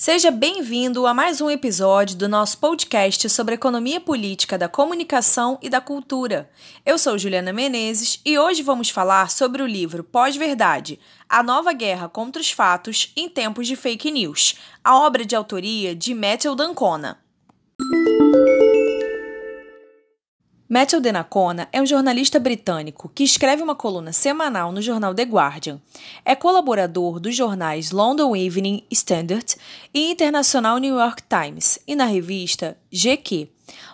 [0.00, 5.68] Seja bem-vindo a mais um episódio do nosso podcast sobre economia política da comunicação e
[5.68, 6.48] da cultura.
[6.86, 12.08] Eu sou Juliana Menezes e hoje vamos falar sobre o livro Pós-Verdade: A Nova Guerra
[12.08, 17.18] contra os Fatos em Tempos de Fake News, a obra de autoria de Matthew Dancona.
[20.72, 25.80] Matthew Denacona é um jornalista britânico que escreve uma coluna semanal no jornal The Guardian.
[26.24, 29.56] É colaborador dos jornais London Evening Standard
[29.92, 33.48] e Internacional New York Times e na revista GQ.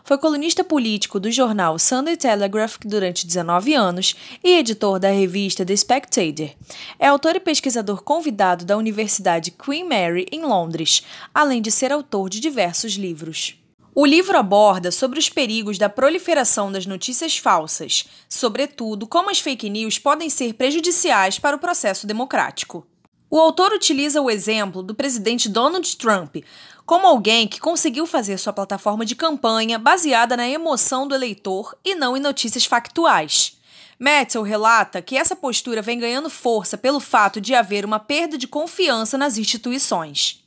[0.05, 4.15] Foi colunista político do jornal Sunday Telegraph durante 19 anos
[4.45, 6.51] e editor da revista The Spectator.
[6.99, 12.29] É autor e pesquisador convidado da Universidade Queen Mary em Londres, além de ser autor
[12.29, 13.57] de diversos livros.
[13.99, 19.71] O livro aborda sobre os perigos da proliferação das notícias falsas, sobretudo como as fake
[19.71, 22.87] news podem ser prejudiciais para o processo democrático.
[23.31, 26.37] O autor utiliza o exemplo do presidente Donald Trump
[26.85, 31.95] como alguém que conseguiu fazer sua plataforma de campanha baseada na emoção do eleitor e
[31.95, 33.57] não em notícias factuais.
[33.99, 38.47] Metzel relata que essa postura vem ganhando força pelo fato de haver uma perda de
[38.47, 40.46] confiança nas instituições.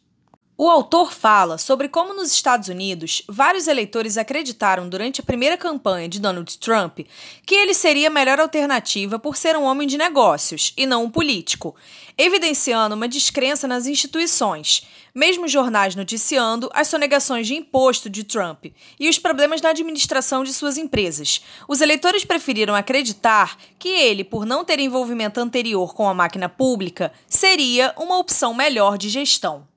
[0.62, 6.10] O autor fala sobre como nos Estados Unidos vários eleitores acreditaram durante a primeira campanha
[6.10, 7.00] de Donald Trump
[7.46, 11.10] que ele seria a melhor alternativa por ser um homem de negócios e não um
[11.10, 11.78] político,
[12.18, 18.66] evidenciando uma descrença nas instituições, mesmo jornais noticiando as sonegações de imposto de Trump
[19.00, 21.42] e os problemas na administração de suas empresas.
[21.70, 27.14] Os eleitores preferiram acreditar que ele, por não ter envolvimento anterior com a máquina pública,
[27.30, 29.69] seria uma opção melhor de gestão.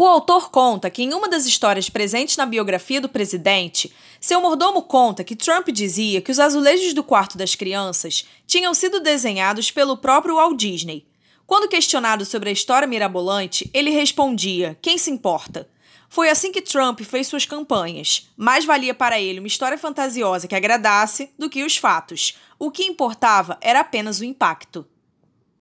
[0.00, 4.80] O autor conta que em uma das histórias presentes na biografia do presidente, seu mordomo
[4.80, 9.98] conta que Trump dizia que os azulejos do quarto das crianças tinham sido desenhados pelo
[9.98, 11.06] próprio Walt Disney.
[11.46, 15.68] Quando questionado sobre a história mirabolante, ele respondia: Quem se importa?
[16.08, 18.30] Foi assim que Trump fez suas campanhas.
[18.38, 22.38] Mais valia para ele uma história fantasiosa que agradasse do que os fatos.
[22.58, 24.86] O que importava era apenas o impacto.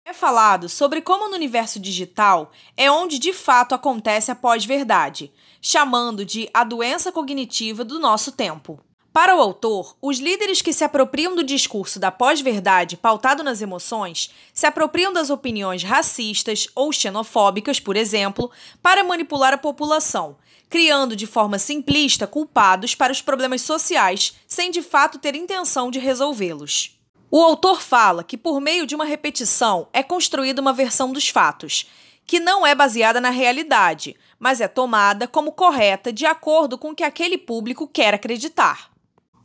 [0.06, 5.32] É falado sobre como no universo digital é onde de fato acontece a pós-verdade,
[5.62, 8.78] chamando de a doença cognitiva do nosso tempo.
[9.14, 14.30] Para o autor, os líderes que se apropriam do discurso da pós-verdade pautado nas emoções
[14.52, 18.50] se apropriam das opiniões racistas ou xenofóbicas, por exemplo,
[18.82, 20.36] para manipular a população,
[20.68, 25.98] criando de forma simplista culpados para os problemas sociais sem de fato ter intenção de
[25.98, 26.94] resolvê-los.
[27.36, 31.90] O autor fala que, por meio de uma repetição, é construída uma versão dos fatos,
[32.24, 36.94] que não é baseada na realidade, mas é tomada como correta de acordo com o
[36.94, 38.88] que aquele público quer acreditar.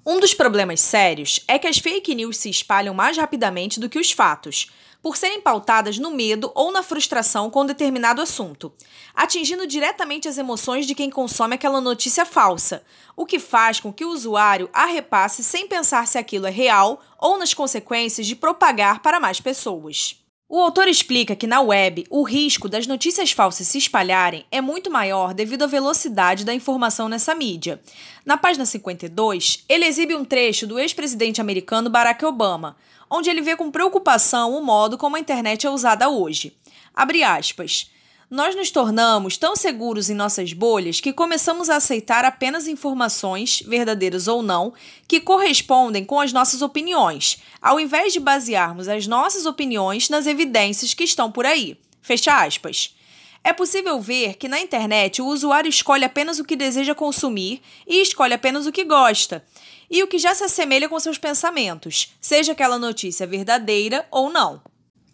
[0.06, 3.98] Um dos problemas sérios é que as fake news se espalham mais rapidamente do que
[3.98, 4.72] os fatos,
[5.02, 8.74] por serem pautadas no medo ou na frustração com determinado assunto,
[9.16, 12.84] atingindo diretamente as emoções de quem consome aquela notícia falsa,
[13.16, 17.02] o que faz com que o usuário a repasse sem pensar se aquilo é real
[17.18, 20.20] ou nas consequências de propagar para mais pessoas.
[20.52, 24.90] O autor explica que na web o risco das notícias falsas se espalharem é muito
[24.90, 27.80] maior devido à velocidade da informação nessa mídia.
[28.26, 32.76] Na página 52, ele exibe um trecho do ex-presidente americano Barack Obama,
[33.08, 36.58] onde ele vê com preocupação o modo como a internet é usada hoje.
[36.96, 37.92] Abre aspas.
[38.30, 44.28] Nós nos tornamos tão seguros em nossas bolhas que começamos a aceitar apenas informações, verdadeiras
[44.28, 44.72] ou não,
[45.08, 50.94] que correspondem com as nossas opiniões, ao invés de basearmos as nossas opiniões nas evidências
[50.94, 51.76] que estão por aí.
[52.04, 52.96] Fecha aspas.
[53.44, 58.00] É possível ver que na internet o usuário escolhe apenas o que deseja consumir e
[58.00, 59.44] escolhe apenas o que gosta,
[59.90, 64.62] e o que já se assemelha com seus pensamentos, seja aquela notícia verdadeira ou não.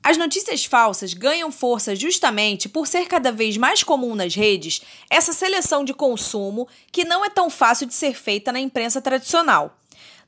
[0.06, 5.34] As notícias falsas ganham força justamente por ser cada vez mais comum nas redes essa
[5.34, 9.80] seleção de consumo que não é tão fácil de ser feita na imprensa tradicional.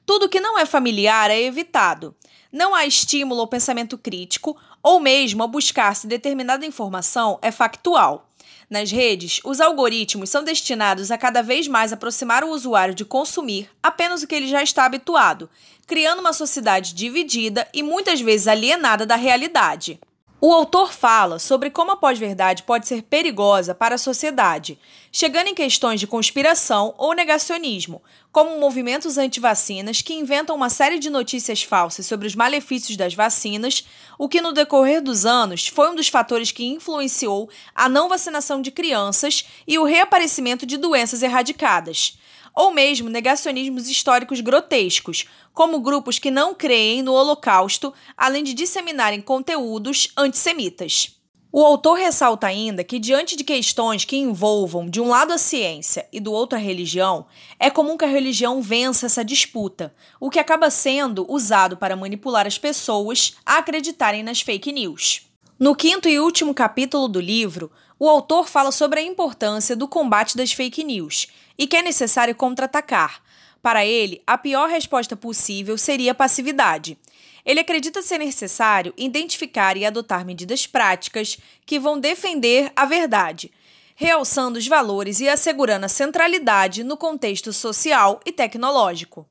[0.04, 2.16] Tudo que não é familiar é evitado.
[2.52, 8.27] Não há estímulo ao pensamento crítico ou mesmo a buscar se determinada informação é factual.
[8.70, 13.70] Nas redes, os algoritmos são destinados a cada vez mais aproximar o usuário de consumir
[13.82, 15.50] apenas o que ele já está habituado,
[15.86, 20.00] criando uma sociedade dividida e muitas vezes alienada da realidade.
[20.40, 24.78] O autor fala sobre como a pós-verdade pode ser perigosa para a sociedade,
[25.12, 31.10] chegando em questões de conspiração ou negacionismo, como movimentos anti-vacinas que inventam uma série de
[31.10, 33.84] notícias falsas sobre os malefícios das vacinas,
[34.16, 38.62] o que no decorrer dos anos foi um dos fatores que influenciou a não vacinação
[38.62, 42.16] de crianças e o reaparecimento de doenças erradicadas
[42.58, 49.22] ou mesmo negacionismos históricos grotescos, como grupos que não creem no Holocausto, além de disseminarem
[49.22, 51.16] conteúdos antissemitas.
[51.52, 56.08] O autor ressalta ainda que, diante de questões que envolvam, de um lado, a ciência
[56.12, 57.28] e do outro, a religião,
[57.60, 62.48] é comum que a religião vença essa disputa, o que acaba sendo usado para manipular
[62.48, 65.27] as pessoas a acreditarem nas fake news.
[65.60, 70.38] No quinto e último capítulo do livro, o autor fala sobre a importância do combate
[70.38, 73.24] das fake news e que é necessário contra-atacar.
[73.60, 76.96] Para ele, a pior resposta possível seria passividade.
[77.44, 83.52] Ele acredita ser necessário identificar e adotar medidas práticas que vão defender a verdade,
[83.96, 89.28] realçando os valores e assegurando a centralidade no contexto social e tecnológico.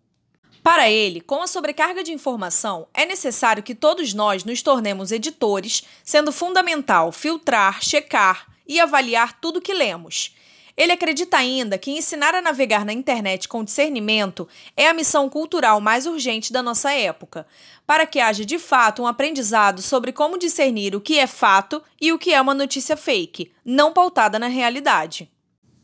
[0.66, 5.84] Para ele, com a sobrecarga de informação, é necessário que todos nós nos tornemos editores,
[6.02, 10.34] sendo fundamental filtrar, checar e avaliar tudo que lemos.
[10.76, 15.80] Ele acredita ainda que ensinar a navegar na internet com discernimento é a missão cultural
[15.80, 17.46] mais urgente da nossa época,
[17.86, 22.12] para que haja de fato um aprendizado sobre como discernir o que é fato e
[22.12, 25.30] o que é uma notícia fake, não pautada na realidade.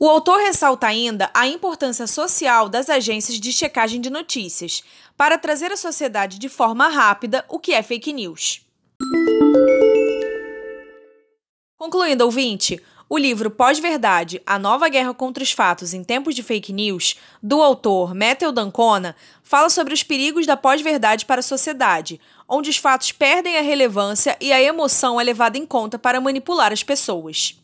[0.03, 4.83] O autor ressalta ainda a importância social das agências de checagem de notícias,
[5.17, 8.67] para trazer à sociedade de forma rápida o que é fake news.
[11.79, 16.73] Concluindo, ouvinte, o livro Pós-Verdade, A Nova Guerra contra os Fatos em Tempos de Fake
[16.73, 19.15] News, do autor Matthew Dancona,
[19.45, 24.37] fala sobre os perigos da pós-verdade para a sociedade, onde os fatos perdem a relevância
[24.41, 27.62] e a emoção é levada em conta para manipular as pessoas.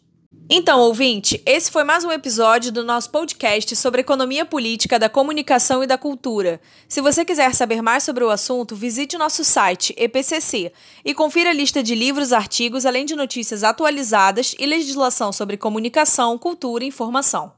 [0.51, 5.85] Então, ouvinte, esse foi mais um episódio do nosso podcast sobre economia política da comunicação
[5.85, 6.59] e da cultura.
[6.89, 10.73] Se você quiser saber mais sobre o assunto, visite nosso site EPCC
[11.05, 16.39] e confira a lista de livros, artigos, além de notícias atualizadas e legislação sobre comunicação,
[16.39, 17.58] cultura e informação.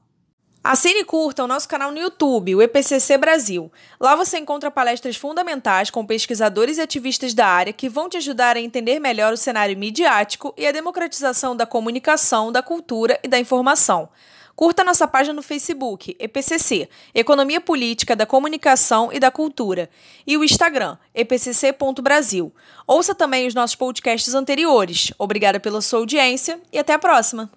[0.63, 3.73] Assine e curta o nosso canal no YouTube, o EPCC Brasil.
[3.99, 8.59] Lá você encontra palestras fundamentais com pesquisadores e ativistas da área que vão te ajudar
[8.59, 13.39] a entender melhor o cenário midiático e a democratização da comunicação, da cultura e da
[13.39, 14.11] informação.
[14.55, 19.89] Curta nossa página no Facebook, EPCC, Economia Política da Comunicação e da Cultura,
[20.27, 22.53] e o Instagram, epcc.brasil.
[22.87, 25.11] Ouça também os nossos podcasts anteriores.
[25.19, 27.51] Obrigada pela sua audiência e até a próxima!